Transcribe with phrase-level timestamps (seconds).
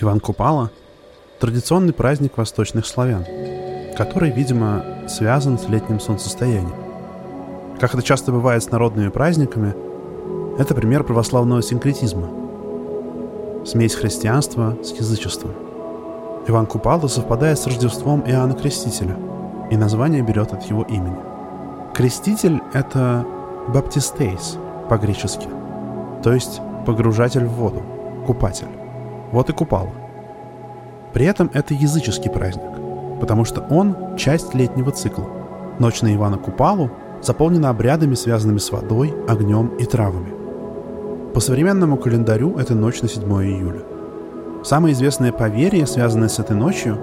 [0.00, 0.70] Иван Купала–
[1.40, 3.24] традиционный праздник восточных славян,
[3.96, 6.72] который, видимо, связан с летним солнцестоянием.
[7.80, 9.74] Как это часто бывает с народными праздниками,
[10.56, 12.30] это пример православного синкретизма.
[13.66, 15.50] Смесь христианства с язычеством.
[16.46, 19.16] Иван Купала совпадает с Рождеством Иоанна Крестителя,
[19.68, 21.18] и название берет от его имени.
[21.92, 23.26] Креститель– это
[23.66, 24.58] баптистейс
[24.88, 25.48] по-гречески,
[26.22, 27.82] то есть погружатель в воду,
[28.28, 28.77] купатель.
[29.32, 29.92] Вот и Купала.
[31.12, 32.70] При этом это языческий праздник,
[33.20, 35.26] потому что он– часть летнего цикла.
[35.78, 36.90] Ночь на Ивана Купалу
[37.22, 40.32] заполнена обрядами, связанными с водой, огнем и травами.
[41.34, 43.82] По современному календарю это ночь на 7 июля.
[44.64, 46.98] Самое известное поверье, связанное с этой ночью,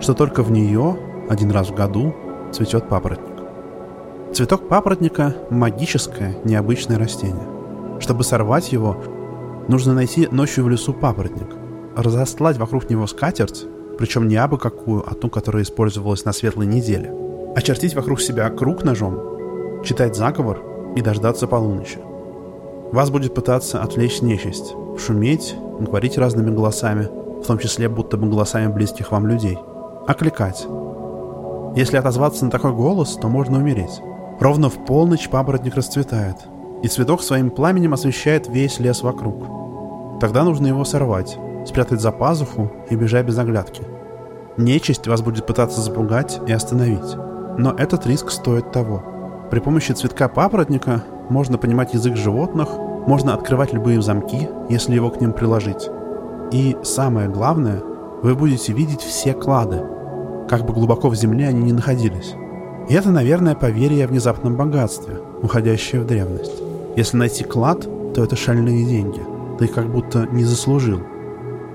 [0.00, 0.96] что только в нее
[1.28, 2.14] один раз в году
[2.52, 3.26] цветет папоротник.
[4.34, 7.46] Цветок папоротника– магическое, необычное растение.
[8.00, 8.96] Чтобы сорвать его,
[9.68, 11.48] нужно найти ночью в лесу папоротник,
[11.96, 13.66] разослать вокруг него скатерть,
[13.98, 17.14] причем не абы какую, а ту, которая использовалась на светлой неделе,
[17.54, 20.62] очертить вокруг себя круг ножом, читать заговор
[20.96, 21.98] и дождаться полуночи.
[22.92, 27.08] Вас будет пытаться отвлечь нечисть, шуметь, говорить разными голосами,
[27.42, 29.58] в том числе будто бы голосами близких вам людей,
[30.06, 30.66] окликать.
[31.76, 34.00] Если отозваться на такой голос, то можно умереть.
[34.40, 36.36] Ровно в полночь папоротник расцветает,
[36.82, 40.20] и цветок своим пламенем освещает весь лес вокруг.
[40.20, 43.82] Тогда нужно его сорвать, спрятать за пазуху и бежать без оглядки.
[44.56, 47.16] Нечисть вас будет пытаться запугать и остановить.
[47.58, 49.02] Но этот риск стоит того.
[49.50, 52.68] При помощи цветка папоротника можно понимать язык животных,
[53.06, 55.88] можно открывать любые замки, если его к ним приложить.
[56.52, 57.82] И самое главное,
[58.22, 59.82] вы будете видеть все клады,
[60.48, 62.34] как бы глубоко в земле они ни находились.
[62.88, 66.60] И это, наверное, поверье о внезапном богатстве, уходящее в древность.
[66.96, 69.20] Если найти клад, то это шальные деньги.
[69.58, 71.00] Ты их как будто не заслужил.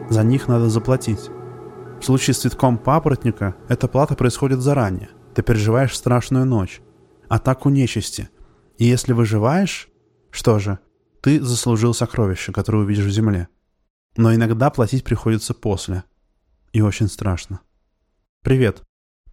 [0.10, 1.30] За них надо заплатить.
[2.00, 5.10] В случае с цветком папоротника эта плата происходит заранее.
[5.34, 6.82] Ты переживаешь страшную ночь,
[7.28, 8.30] атаку нечисти.
[8.78, 9.90] И если выживаешь,
[10.30, 10.80] что же,
[11.22, 13.48] ты заслужил сокровище, которое увидишь в земле.
[14.16, 16.04] Но иногда платить приходится после.
[16.72, 17.62] И очень страшно.
[18.44, 18.84] Привет.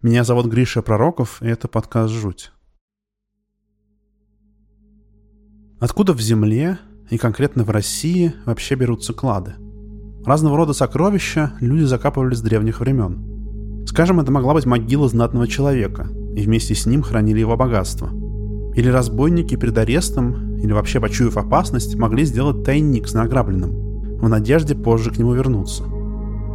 [0.01, 2.51] Меня зовут Гриша Пророков, и это подкаст «Жуть».
[5.79, 9.55] Откуда в земле, и конкретно в России, вообще берутся клады?
[10.25, 13.85] Разного рода сокровища люди закапывали с древних времен.
[13.85, 18.09] Скажем, это могла быть могила знатного человека, и вместе с ним хранили его богатство.
[18.73, 24.75] Или разбойники перед арестом, или вообще почуяв опасность, могли сделать тайник с награбленным, в надежде
[24.75, 25.83] позже к нему вернуться.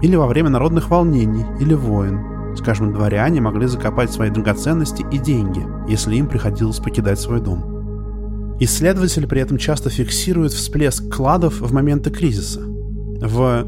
[0.00, 2.54] Или во время народных волнений, или войн.
[2.56, 8.56] Скажем, дворяне могли закопать свои драгоценности и деньги, если им приходилось покидать свой дом.
[8.60, 12.62] Исследователи при этом часто фиксируют всплеск кладов в моменты кризиса.
[13.20, 13.66] В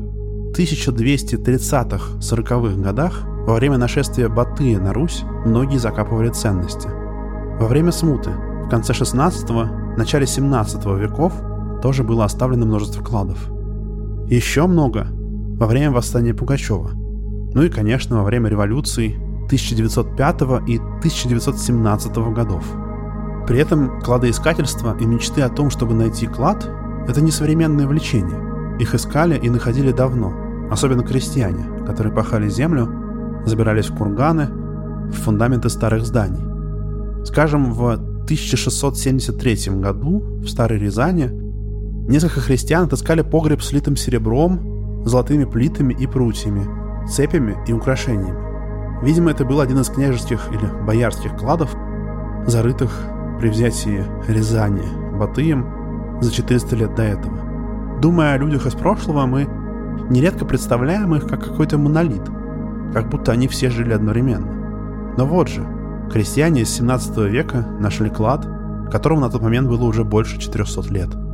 [0.56, 6.88] 1230-40-х годах, во время нашествия Батыя на Русь, многие закапывали ценности.
[7.58, 11.32] Во время смуты, в конце 16-го, начале 17 веков,
[11.82, 13.50] тоже было оставлено множество кладов.
[14.28, 16.90] Еще много во время восстания Пугачева.
[17.52, 22.64] Ну и, конечно, во время революций 1905 и 1917 годов–
[23.50, 26.70] при этом кладоискательство и мечты о том, чтобы найти клад,
[27.08, 28.38] это не современное влечение.
[28.80, 30.32] Их искали и находили давно,
[30.70, 32.88] особенно крестьяне, которые пахали землю,
[33.44, 34.48] забирались в курганы,
[35.10, 36.40] в фундаменты старых зданий.
[37.26, 37.90] Скажем, в
[38.24, 41.28] 1673 году в Старой Рязани
[42.08, 46.66] несколько христиан отыскали погреб с литым серебром, золотыми плитами и прутьями,
[47.06, 49.04] цепями и украшениями.
[49.04, 51.76] Видимо, это был один из княжеских или боярских кладов,
[52.46, 52.90] зарытых
[53.38, 55.66] при взятии Рязани Батыем
[56.22, 57.49] за 400 лет до этого.
[58.00, 59.46] Думая о людях из прошлого, мы
[60.08, 62.22] нередко представляем их как какой-то монолит,
[62.94, 65.14] как будто они все жили одновременно.
[65.18, 65.66] Но вот же,
[66.10, 68.46] крестьяне из 17 века нашли клад,
[68.90, 71.10] которому на тот момент было уже больше 400 лет–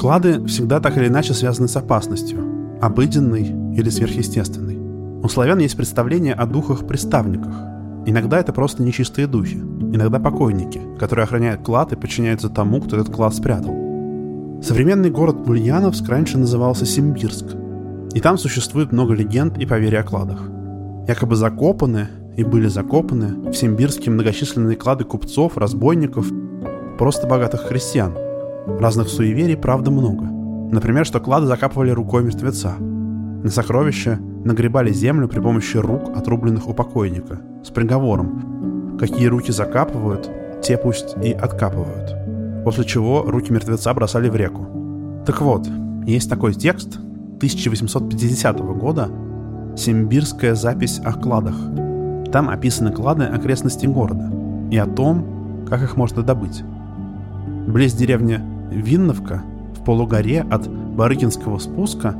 [0.00, 2.38] Клады всегда так или иначе связаны с опасностью,
[2.80, 4.78] обыденной или сверхъестественной.
[5.22, 7.54] У славян есть представление о духах-приставниках.
[8.06, 13.14] Иногда это просто нечистые духи, иногда покойники, которые охраняют клад и подчиняются тому, кто этот
[13.14, 13.74] клад спрятал.
[14.62, 17.46] Современный город Ульяновск раньше назывался Симбирск,
[18.14, 20.42] и там существует много легенд и поверий о кладах.
[21.06, 26.26] Якобы закопаны и были закопаны в Симбирске многочисленные клады купцов, разбойников,
[26.98, 28.14] просто богатых христиан–
[28.78, 30.24] Разных суеверий, правда, много.
[30.24, 32.74] Например, что клады закапывали рукой мертвеца.
[33.42, 40.30] На сокровища нагребали землю при помощи рук, отрубленных у покойника, с приговором «какие руки закапывают,
[40.62, 42.14] те пусть и откапывают»,
[42.64, 44.66] после чего руки мертвеца бросали в реку.
[45.24, 45.66] Так вот,
[46.06, 46.98] есть такой текст
[47.38, 49.08] 1850 года
[49.74, 51.56] «Симбирская запись о кладах».
[52.30, 54.30] Там описаны клады окрестностей города
[54.70, 56.62] и о том, как их можно добыть.
[57.66, 58.38] Близ деревни
[58.70, 59.42] Винновка
[59.74, 62.14] в полугоре от Барыкинского спуска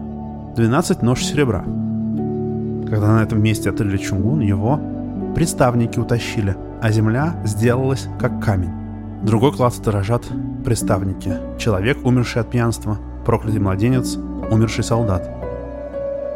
[0.57, 1.63] 12 нож серебра.
[2.89, 4.81] Когда на этом месте отрыли чугун, его
[5.37, 8.73] приставники утащили, а земля сделалась как камень.
[9.23, 10.25] Другой клад сторожат
[10.65, 11.35] приставники.
[11.57, 14.17] Человек, умерший от пьянства, проклятый младенец,
[14.51, 15.31] умерший солдат.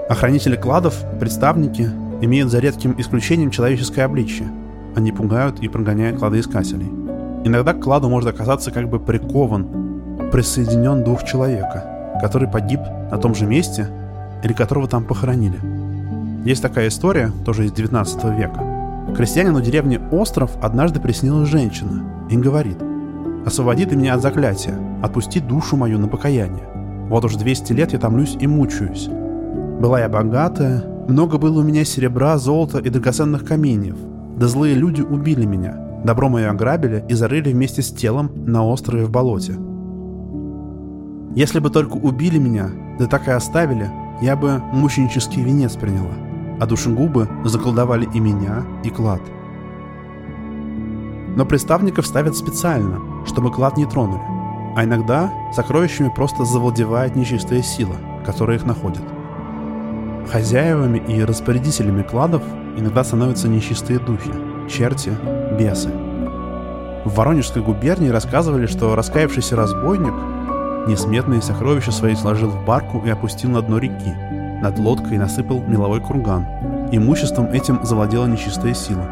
[0.08, 1.88] Охранители кладов, представники,
[2.20, 4.49] имеют за редким исключением человеческое обличие.
[4.94, 6.87] Они пугают и прогоняют кладоискателей.
[7.44, 11.84] Иногда к кладу может оказаться как бы прикован, присоединен дух человека,
[12.20, 12.81] который погиб
[13.11, 13.88] на том же месте
[14.44, 15.58] или которого там похоронили.
[16.44, 18.62] Есть такая история, тоже из 19 века.
[19.17, 22.79] Крестьянину деревни Остров однажды приснилась женщина и говорит
[23.46, 26.64] «Освободи ты меня от заклятия, отпусти душу мою на покаяние.
[27.08, 29.08] Вот уж 200 лет я томлюсь и мучаюсь.
[29.81, 33.97] Была я богатая, много было у меня серебра, золота и драгоценных каменьев.
[34.37, 39.05] Да злые люди убили меня, добро мое ограбили и зарыли вместе с телом на острове
[39.05, 39.55] в болоте.
[41.35, 43.90] Если бы только убили меня, да так и оставили,
[44.20, 46.14] я бы мученический венец приняла,
[46.61, 49.20] а душегубы заколдовали и меня, и клад.
[51.37, 54.22] Но приставников ставят специально, чтобы клад не тронули,
[54.76, 59.02] а иногда сокровищами просто завладевает нечистая сила, которая их находит.
[60.31, 62.43] Хозяевами и распорядителями кладов
[62.76, 64.31] иногда становятся нечистые духи,
[64.69, 65.12] черти,
[65.58, 65.90] бесы.
[67.05, 70.14] В Воронежской губернии рассказывали, что раскаявшийся разбойник
[70.87, 74.15] несметные сокровища свои сложил в барку и опустил на дно реки.
[74.63, 76.47] Над лодкой насыпал меловой курган.
[76.91, 79.07] Имуществом этим завладела нечистая сила.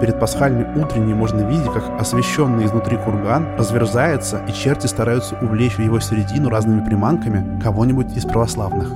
[0.00, 5.82] Перед пасхальной утренней можно видеть, как освещенный изнутри курган разверзается, и черти стараются увлечь в
[5.82, 8.90] его середину разными приманками кого-нибудь из православных.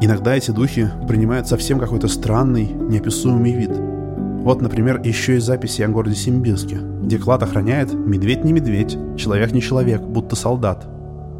[0.00, 3.95] Иногда эти духи принимают совсем какой-то странный, неописуемый вид.
[4.46, 9.50] Вот, например, еще и записи о городе Симбирске, где клад охраняет медведь не медведь, человек
[9.50, 10.86] не человек, будто солдат.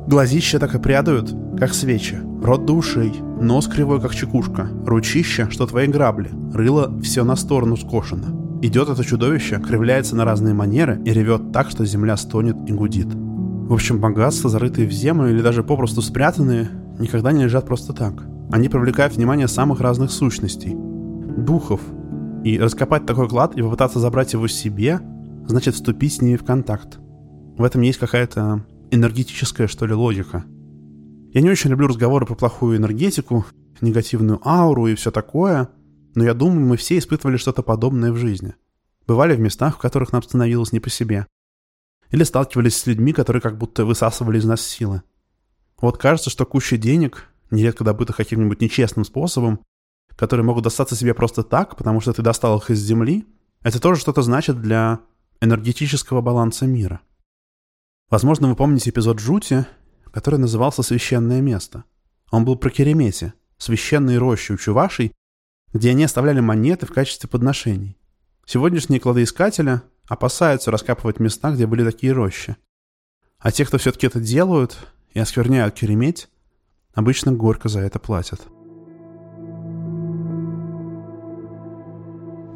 [0.09, 5.69] Глазища так и прядают, как свечи, рот до ушей, нос кривой, как чекушка, ручища, что
[5.69, 8.59] твои грабли, рыло все на сторону скошено.
[8.61, 13.07] Идет это чудовище, кривляется на разные манеры и ревет так, что земля стонет и гудит.
[13.15, 18.25] В общем, богатства, зарытые в землю или даже попросту спрятанные, никогда не лежат просто так–
[18.51, 21.81] они привлекают внимание самых разных сущностей, духов.
[22.47, 25.01] И раскопать такой клад и попытаться забрать его себе,
[25.49, 26.99] значит вступить с ними в контакт.
[27.59, 30.45] В этом есть какая-то энергетическая, что ли, логика.
[31.33, 33.45] Я не очень люблю разговоры про плохую энергетику,
[33.81, 35.71] негативную ауру и все такое,
[36.15, 38.55] но я думаю, мы все испытывали что-то подобное в жизни.
[39.09, 41.27] Бывали в местах, в которых нам становилось не по себе.
[42.13, 45.03] Или сталкивались с людьми, которые как будто высасывали из нас силы.
[45.81, 49.59] Вот кажется, что куча денег нередко добытых каким-нибудь нечестным способом,
[50.17, 53.27] которые могут достаться себе просто так, потому что ты достал их из земли,
[53.63, 55.01] это тоже что-то значит для
[55.41, 57.01] энергетического баланса мира.
[58.11, 59.67] Возможно, вы помните эпизод «Жути»,
[60.13, 61.85] который назывался «Священное место».
[62.31, 65.13] Он был про Керемете, священные рощи у Чувашей,
[65.73, 67.97] где они оставляли монеты в качестве подношений.
[68.47, 72.57] Сегодняшние кладоискатели опасаются раскапывать места, где были такие рощи.
[73.39, 74.79] А те, кто все-таки это делают
[75.13, 76.29] и оскверняют Кереметь,
[76.97, 78.49] Обычно горько за это платят.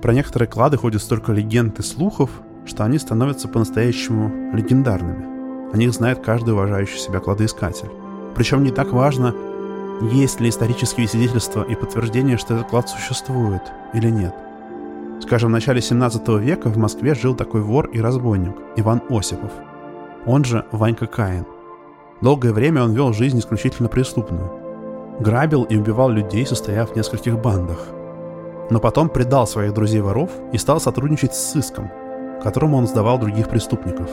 [0.03, 2.31] Про некоторые клады ходят столько легенд и слухов,
[2.65, 5.73] что они становятся по-настоящему легендарными.
[5.73, 7.91] О них знает каждый уважающий себя кладоискатель.
[8.35, 9.35] Причем не так важно,
[10.13, 14.35] есть ли исторические свидетельства и подтверждения, что этот клад существует или нет.
[15.23, 19.53] Скажем, в начале 17 века в Москве жил такой вор и разбойник Иван Осипов,
[20.27, 21.47] он же Ванька Каин–
[22.21, 24.51] Долгое время он вел жизнь исключительно преступную.
[25.21, 27.79] Грабил и убивал людей, состояв в нескольких бандах.
[28.71, 31.91] Но потом предал своих друзей-воров и стал сотрудничать с сыском,
[32.43, 34.09] которому он сдавал других преступников.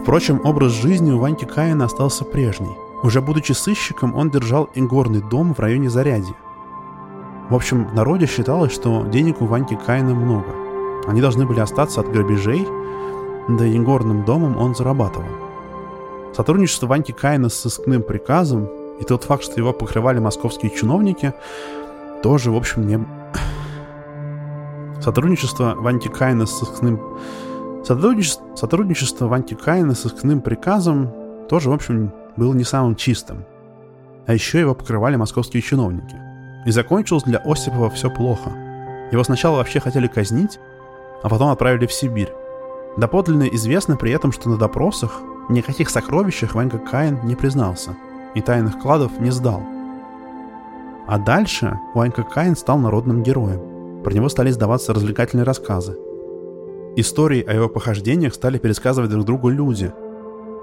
[0.00, 2.76] Впрочем, образ жизни у Ваньки Каина остался прежний.
[3.02, 6.34] Уже будучи сыщиком, он держал игорный дом в районе Зарядья.
[7.48, 10.46] В общем, в народе считалось, что денег у Ваньки Каина много.
[11.06, 12.66] Они должны были остаться от грабежей,
[13.48, 15.26] да и игорным домом он зарабатывал.
[16.34, 18.68] Сотрудничество Ваньки Каина с сыскным приказом
[19.00, 21.34] и тот факт, что его покрывали московские чиновники,
[22.22, 23.21] тоже, в общем, не...
[25.02, 27.00] Сотрудничество Ваньки Каина с сыскным...
[27.84, 31.10] Сотрудничество, сотрудничество Ваньки Каина с сыскным приказом
[31.48, 33.44] тоже, в общем, было не самым чистым.
[34.26, 36.16] А еще его покрывали московские чиновники.
[36.64, 38.50] И закончилось для Осипова все плохо.
[39.10, 40.60] Его сначала вообще хотели казнить,
[41.22, 42.32] а потом отправили в Сибирь.
[42.96, 47.96] Доподлинно известно при этом, что на допросах никаких сокровищах Ванька Каин не признался
[48.34, 49.62] и тайных кладов не сдал.
[51.08, 53.71] А дальше Ванька Каин стал народным героем.
[54.04, 55.96] Про него стали издаваться развлекательные рассказы.
[56.96, 59.92] Истории о его похождениях стали пересказывать друг другу люди.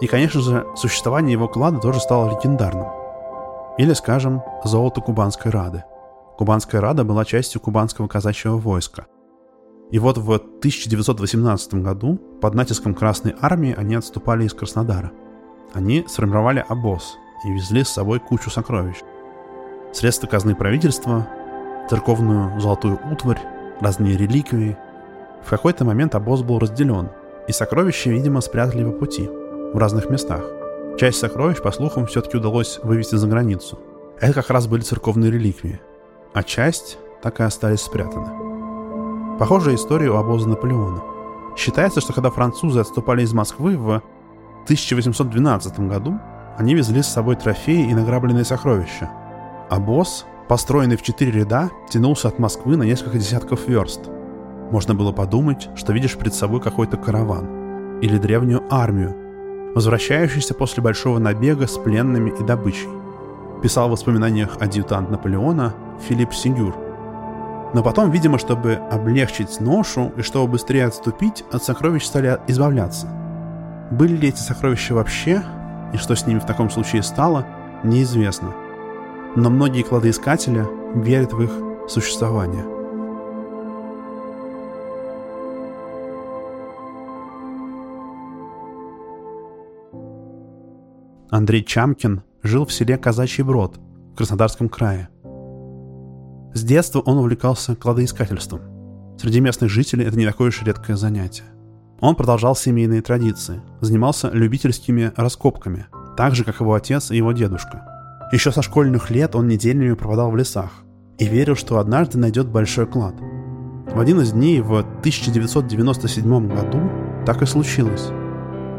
[0.02, 2.88] И, конечно же, существование его клада тоже стало легендарным.
[3.78, 5.84] Или, скажем, золото Кубанской Рады.
[6.38, 9.08] Кубанская Рада была частью кубанского казачьего войска.
[9.92, 15.12] И вот в 1918 году под натиском Красной Армии они отступали из Краснодара.
[15.74, 18.98] Они сформировали обоз и везли с собой кучу сокровищ.
[19.92, 21.28] Средства казны правительства,
[21.90, 23.42] церковную золотую утварь,
[23.82, 24.78] разные реликвии.
[25.44, 27.10] В какой-то момент обоз был разделен,
[27.48, 30.44] и сокровища, видимо, спрятали по пути, в разных местах.
[31.00, 33.80] Часть сокровищ, по слухам, все-таки удалось вывести за границу.
[34.20, 35.80] Это как раз были церковные реликвии.
[36.34, 39.38] А часть так и остались спрятаны.
[39.40, 41.02] Похожая история у обоза Наполеона.
[41.56, 44.02] Считается, что когда французы отступали из Москвы в
[44.66, 46.20] 1812 году,
[46.58, 49.10] они везли с собой трофеи и награбленные сокровища.
[49.70, 54.10] А босс, построенный в четыре ряда, тянулся от Москвы на несколько десятков верст.
[54.72, 59.16] Можно было подумать, что видишь перед собой какой-то караван или древнюю армию,
[59.76, 62.90] возвращающуюся после большого набега с пленными и добычей.
[63.62, 65.76] Писал в воспоминаниях адъютант Наполеона
[66.08, 66.76] Филипп Синюр.
[67.76, 73.08] Но потом, видимо, чтобы облегчить ношу и чтобы быстрее отступить, от сокровищ стали избавляться.
[73.92, 75.44] Были ли эти сокровища вообще,
[75.94, 77.46] и что с ними в таком случае стало,
[77.84, 78.56] неизвестно.
[79.36, 81.52] Но многие кладоискатели верят в их
[81.88, 82.66] существование.
[91.30, 93.78] Андрей Чамкин жил в селе Казачий Брод
[94.14, 95.10] в Краснодарском крае.
[96.54, 98.62] С детства он увлекался кладоискательством.
[99.20, 101.44] Среди местных жителей это не такое уж редкое занятие.
[102.00, 105.86] Он продолжал семейные традиции, занимался любительскими раскопками,
[106.18, 107.89] так же, как его отец и его дедушка.
[108.32, 110.84] Еще со школьных лет он неделями пропадал в лесах
[111.18, 113.16] и верил, что однажды найдет большой клад.
[113.92, 116.80] В один из дней в 1997 году
[117.26, 118.10] так и случилось.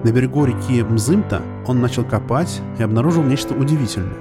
[0.04, 4.16] На берегу реки Мзымта он начал копать и обнаружил нечто удивительное.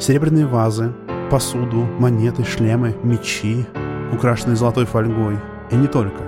[0.00, 0.92] Серебряные вазы,
[1.30, 3.64] посуду, монеты, шлемы, мечи,
[4.12, 5.38] украшенные золотой фольгой.
[5.70, 6.24] И не только.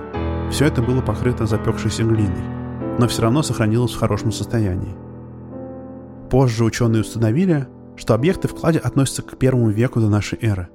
[0.49, 4.95] Все это было покрыто запекшейся глиной, но все равно сохранилось в хорошем состоянии.
[6.29, 10.69] Позже ученые установили, что объекты в кладе относятся к первому веку до нашей эры.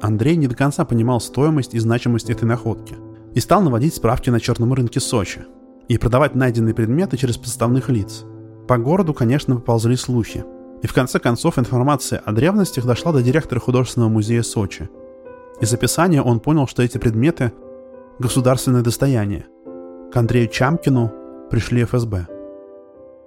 [0.00, 2.96] Андрей не до конца понимал стоимость и значимость этой находки
[3.34, 5.44] и стал наводить справки на черном рынке Сочи
[5.88, 8.24] и продавать найденные предметы через подставных лиц.
[8.68, 10.44] По городу, конечно, поползли слухи.
[10.82, 14.88] И в конце концов информация о древностях дошла до директора художественного музея Сочи.
[15.60, 17.52] Из описания он понял, что эти предметы–
[18.18, 19.46] государственное достояние.
[20.12, 21.12] К Андрею Чамкину
[21.50, 22.26] пришли ФСБ.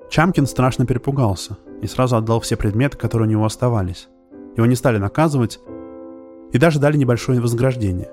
[0.10, 4.08] Чамкин страшно перепугался и сразу отдал все предметы, которые у него оставались.
[4.56, 5.60] Его не стали наказывать
[6.52, 8.10] и даже дали небольшое вознаграждение.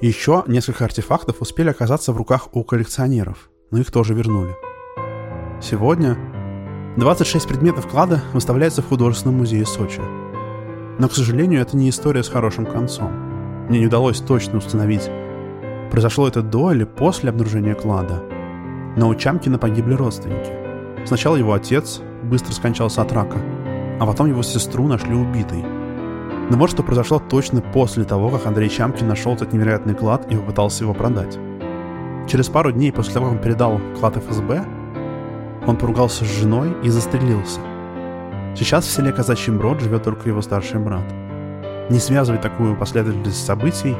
[0.00, 4.54] Еще несколько артефактов успели оказаться в руках у коллекционеров, но их тоже вернули.
[5.60, 6.18] Сегодня
[6.96, 10.00] 26 предметов клада выставляются в художественном музее Сочи.
[10.98, 13.10] Но, к сожалению, это не история с хорошим концом.
[13.68, 15.10] Мне не удалось точно установить,
[15.90, 18.22] произошло это до или после обнаружения клада.
[18.96, 20.52] Но у Чамкина погибли родственники.
[21.06, 23.38] Сначала его отец быстро скончался от рака,
[23.98, 25.64] а потом его сестру нашли убитой–
[26.48, 30.36] но вот что произошло точно после того, как Андрей Чамкин нашел этот невероятный клад и
[30.36, 31.38] попытался его продать.
[32.28, 34.64] Через пару дней после того, как он передал клад ФСБ,
[35.66, 37.60] он поругался с женой и застрелился.
[38.56, 41.04] Сейчас в селе Казачий Брод живет только его старший брат.
[41.90, 43.96] Не связывать такую последовательность событий,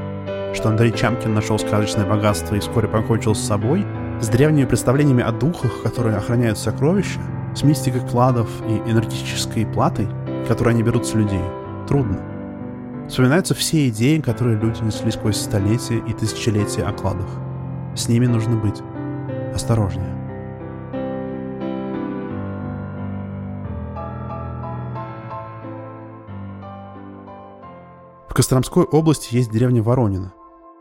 [0.54, 3.84] что Андрей Чамкин нашел сказочное богатство и вскоре покончил с собой,
[4.20, 7.20] с древними представлениями о духах, которые охраняют сокровища,
[7.56, 10.08] с мистикой кладов и энергетической платой,
[10.46, 11.40] которые они берут с людей,
[11.88, 12.20] трудно.
[13.08, 17.28] Вспоминаются все идеи, которые люди несли сквозь столетия и тысячелетия о кладах.
[17.94, 18.82] С ними нужно быть
[19.54, 20.14] осторожнее.
[28.28, 30.34] В Костромской области есть деревня Воронина.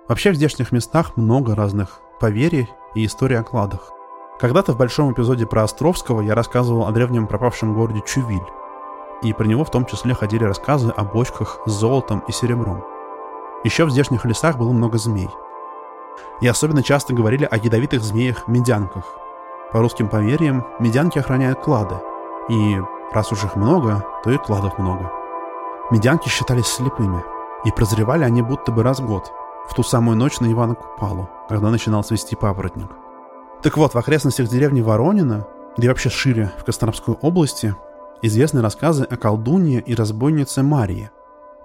[0.10, 3.92] Вообще в здешних местах много разных поверий и историй о кладах.
[4.40, 8.46] Когда-то в большом эпизоде про Островского я рассказывал о древнем пропавшем городе Чувиль,
[9.22, 12.84] и про него в том числе ходили рассказы о бочках с золотом и серебром.
[13.64, 15.30] Еще в здешних лесах было много змей.
[16.42, 19.06] И особенно часто говорили о ядовитых змеях-медянках.
[19.72, 21.96] По русским поверьям, медянки охраняют клады.
[22.50, 22.78] И
[23.14, 25.12] раз уж их много, то и кладов много.
[25.92, 27.24] Медянки считались слепыми.
[27.64, 29.34] И прозревали они будто бы раз в год,
[29.68, 32.92] в ту самую ночь на Ивана Купалу, когда начинал свести папоротник.
[33.66, 37.76] Так вот, в окрестностях деревни Воронина, да и вообще шире в Костромской области,
[38.22, 41.10] известны рассказы о колдунье и разбойнице Марии.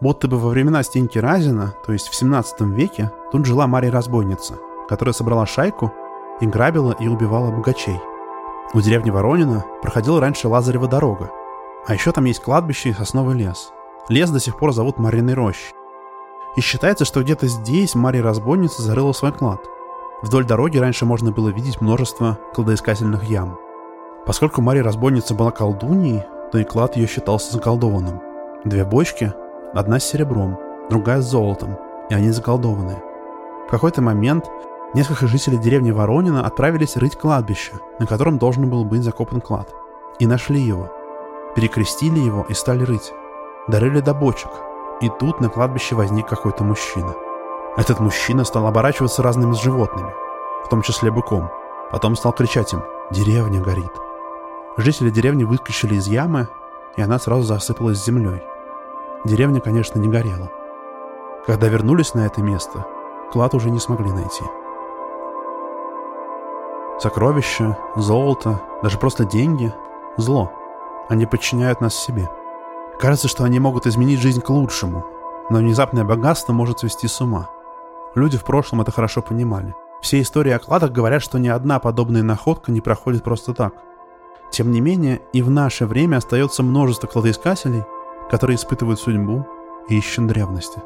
[0.01, 4.55] Будто бы во времена Стеньки Разина, то есть в 17 веке, тут жила Мария-разбойница,
[4.89, 5.93] которая собрала шайку
[6.41, 8.01] и грабила и убивала богачей.
[8.73, 11.31] У деревни Воронина проходила раньше Лазарева дорога,
[11.87, 13.73] а еще там есть кладбище и сосновый лес.
[14.09, 15.75] Лес до сих пор зовут Мариной рощей.
[16.57, 19.61] И считается, что где-то здесь Мария-разбойница зарыла свой клад.
[20.23, 23.59] Вдоль дороги раньше можно было видеть множество кладоискательных ям.
[24.27, 28.21] Поскольку Мария-разбойница была колдуньей, то и клад ее считался заколдованным.
[28.65, 29.33] Две бочки,
[29.73, 30.59] одна с серебром,
[30.91, 31.79] другая с золотом,
[32.11, 33.03] и они заколдованные.
[33.67, 34.51] В какой-то момент
[34.93, 39.73] несколько жителей деревни Воронина отправились рыть кладбище, на котором должен был быть закопан клад.
[40.19, 40.93] И нашли его.
[41.57, 43.13] Перекрестили его и стали рыть.
[43.69, 44.51] Дорыли до бочек,
[45.01, 47.15] и тут на кладбище возник какой-то мужчина.
[47.77, 50.13] Этот мужчина стал оборачиваться разными животными,
[50.65, 51.51] в том числе быком.
[51.91, 53.93] Потом стал кричать им «Деревня горит!».
[54.77, 56.49] Жители деревни выскочили из ямы,
[56.97, 58.43] и она сразу засыпалась землей.
[59.25, 60.51] Деревня, конечно, не горела.
[61.47, 62.87] Когда вернулись на это место,
[63.33, 64.45] клад уже не смогли найти.
[66.99, 69.73] Сокровища, золото, даже просто деньги–
[70.17, 70.53] зло.
[71.09, 72.29] Они подчиняют нас себе–
[73.01, 75.07] Кажется, что они могут изменить жизнь к лучшему,
[75.49, 77.49] но внезапное богатство может свести с ума.
[78.17, 79.73] Люди в прошлом это хорошо понимали.
[80.03, 83.75] Все истории о кладах говорят, что ни одна подобная находка не проходит просто так.
[84.51, 87.85] Тем не менее, и в наше время остается множество кладоискателей,
[88.29, 89.47] которые испытывают судьбу
[89.89, 90.83] и ищут древности.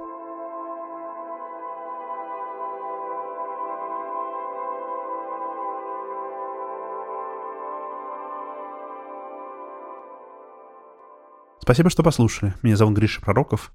[11.60, 12.52] Спасибо, что послушали.
[12.62, 13.72] Меня зовут Гриша Пророков.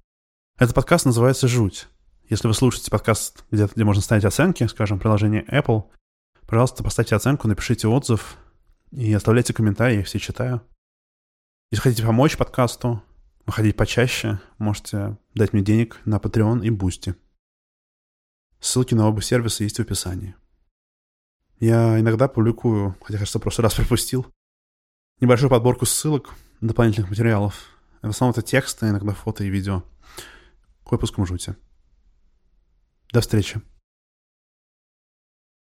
[0.56, 1.88] Этот подкаст называется «Жуть».
[2.30, 5.90] Если вы слушаете подкаст где-то, где можно ставить оценки, скажем, приложение Apple,
[6.46, 8.36] пожалуйста, поставьте оценку, напишите отзыв
[8.92, 10.62] и оставляйте комментарии, я все читаю.
[11.72, 13.02] Если хотите помочь подкасту,
[13.46, 17.16] выходить почаще, можете дать мне денег на Patreon и Boosty.
[18.60, 20.36] Ссылки на оба сервиса есть в описании.
[21.58, 24.24] Я иногда публикую, хотя, кажется, в прошлый раз пропустил,
[25.20, 29.82] небольшую подборку ссылок, дополнительных материалов в основном это тексты, иногда фото и видео
[30.84, 31.56] к выпускам жути.
[33.12, 33.60] До встречи.